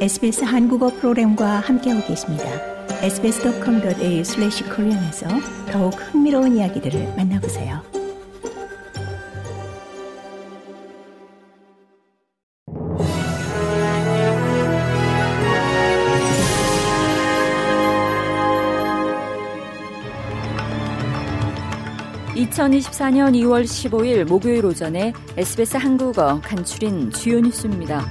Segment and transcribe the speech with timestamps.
[0.00, 2.44] SBS 한국어 프로그램과 함께하고 계십니다.
[3.02, 5.28] sbs.com.au/korean에서
[5.70, 7.82] 더욱 흥미로운 이야기들을 만나보세요.
[22.34, 28.10] (2024년 2월 15일) 목요일 오전에 SBS 한국어 간추린 주요 뉴스입니다.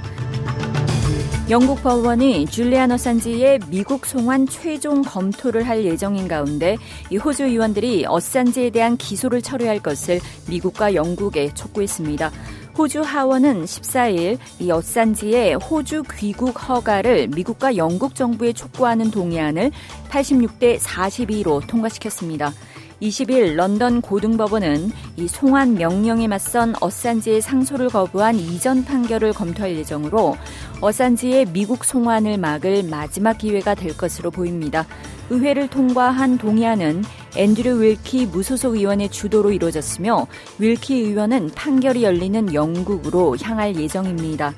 [1.50, 6.76] 영국 법원이 줄리안 어산지의 미국 송환 최종 검토를 할 예정인 가운데
[7.10, 12.30] 이 호주 의원들이 어산지에 대한 기소를 처리할 것을 미국과 영국에 촉구했습니다.
[12.78, 19.72] 호주 하원은 14일 이 어산지의 호주 귀국 허가를 미국과 영국 정부에 촉구하는 동의안을
[20.08, 22.52] 86대 42로 통과시켰습니다.
[23.00, 30.36] 20일 런던 고등법원은 이 송환 명령에 맞선 어산지의 상소를 거부한 이전 판결을 검토할 예정으로
[30.80, 34.86] 어산지의 미국 송환을 막을 마지막 기회가 될 것으로 보입니다.
[35.30, 37.04] 의회를 통과한 동의안은
[37.36, 40.26] 앤드류 윌키 무소속 의원의 주도로 이루어졌으며
[40.58, 44.52] 윌키 의원은 판결이 열리는 영국으로 향할 예정입니다.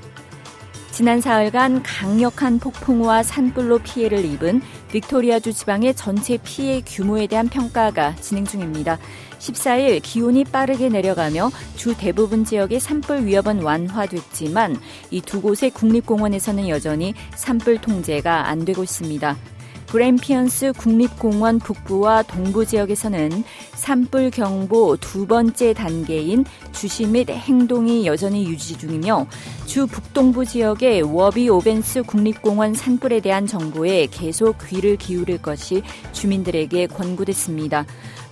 [0.93, 4.61] 지난 사흘간 강력한 폭풍우와 산불로 피해를 입은
[4.93, 8.99] 빅토리아주 지방의 전체 피해 규모에 대한 평가가 진행 중입니다.
[9.39, 14.77] 14일 기온이 빠르게 내려가며 주 대부분 지역의 산불 위협은 완화됐지만
[15.11, 19.35] 이 두 곳의 국립공원에서는 여전히 산불 통제가 안 되고 있습니다.
[19.93, 28.79] 그램피언스 국립공원 북부와 동부 지역에서는 산불 경보 두 번째 단계인 주시 및 행동이 여전히 유지
[28.79, 29.27] 중이며
[29.67, 35.83] 주 북동부 지역의 워비 오벤스 국립공원 산불에 대한 정보에 계속 귀를 기울일 것이
[36.13, 37.85] 주민들에게 권고됐습니다.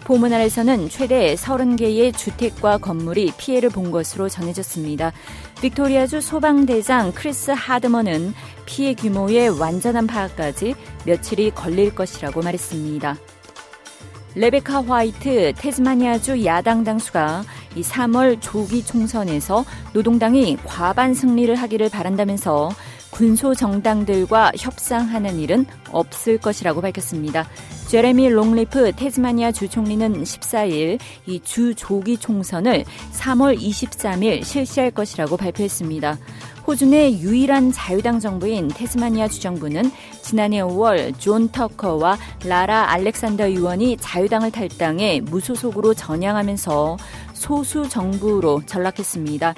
[0.05, 5.13] 포모날에서는 최대 30개의 주택과 건물이 피해를 본 것으로 전해졌습니다.
[5.61, 8.35] 빅토리아주 소방대장 크리스 하드먼은
[8.67, 13.17] 피해 규모의 완전한 파악까지 며칠이 걸릴 것이라고 말했습니다.
[14.37, 17.43] 레베카 화이트 태즈매니아주 야당 당수가
[17.75, 22.71] 이 3월 조기 총선에서 노동당이 과반 승리를 하기를 바란다면서
[23.11, 27.49] 군소 정당들과 협상하는 일은 없을 것이라고 밝혔습니다.
[27.89, 36.19] 제레미 록클리프 태즈매니아 주 총리는 14일 이 주 조기 총선을 3월 23일 실시할 것이라고 발표했습니다.
[36.71, 39.91] 호주 내 유일한 자유당 정부인 태즈매니아 주정부는
[40.23, 46.97] 지난해 5월 존 터커와 라라 알렉산더 의원이 자유당을 탈당해 무소속으로 전향하면서
[47.33, 49.53] 소수 정부로 전락했습니다.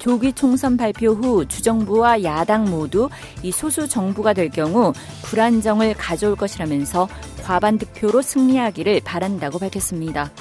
[0.00, 3.08] 조기 총선 발표 후 주정부와 야당 모두
[3.44, 7.06] 이 소수 정부가 될 경우 불안정을 가져올 것이라면서
[7.44, 10.32] 과반 득표로 승리하기를 바란다고 밝혔습니다.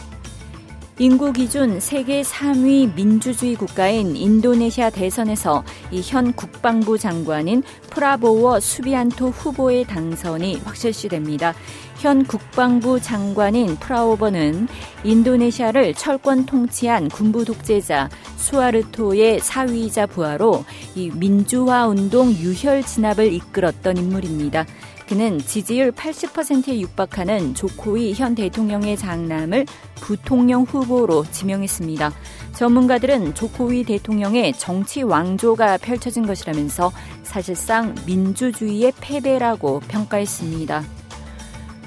[0.97, 5.61] 인구 기준 세계 3위 민주주의 국가인 인도네시아 대선에서
[5.91, 11.53] 이 현 국방부 장관인 프라보워 수비안토 후보의 당선이 확실시됩니다.
[11.97, 14.69] 현 국방부 장관인 프라오버는
[15.03, 20.63] 인도네시아를 철권 통치한 군부 독재자 수아르토의 사위이자 부하로
[20.95, 24.66] 이 민주화 운동 유혈 진압을 이끌었던 인물입니다.
[25.08, 32.12] 그는 지지율 80%에 육박하는 조코이 현 대통령의 장남을 부통령 후보로 지명했습니다.
[32.54, 36.92] 전문가들은 조코이 대통령의 정치 왕조가 펼쳐진 것이라면서
[37.24, 40.84] 사실상 민주주의의 패배라고 평가했습니다.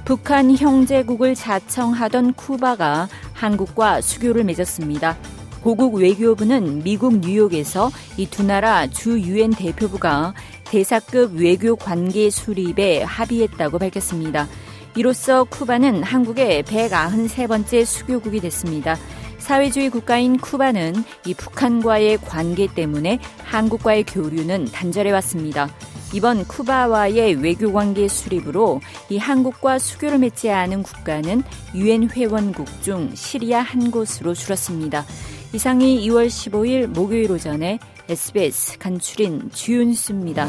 [0.05, 5.19] 북한 형제국을 자청하던 쿠바가 한국과 수교를 맺었습니다.
[5.63, 10.33] 고국 외교부는 미국 뉴욕에서 이 두 나라 주 유엔 대표부가
[10.71, 14.49] 대사급 외교 관계 수립에 합의했다고 밝혔습니다.
[14.97, 18.97] 이로써 쿠바는 한국의 193번째 수교국이 됐습니다.
[19.39, 25.69] 사회주의 국가인 쿠바는 이 북한과의 관계 때문에 한국과의 교류는 단절해 왔습니다.
[26.13, 31.43] 이번 쿠바와의 외교 관계 수립으로 이 한국과 수교를 맺지 않은 국가는
[31.75, 35.05] 유엔 회원국 중 시리아 한 곳으로 줄었습니다.
[35.55, 37.79] 이상이 2월 15일 목요일 오전에
[38.09, 40.47] SBS 간추린 주요 뉴스입니다.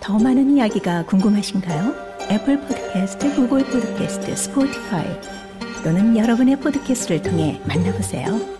[0.00, 1.94] 더 많은 이야기가 궁금하신가요?
[2.30, 5.06] 애플 포드캐스트, 구글 포드캐스트, 스포티파이
[5.82, 8.55] 또는 여러분의 포드캐스트를 통해 만나보세요.